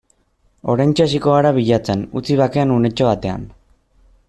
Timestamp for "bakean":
2.41-2.75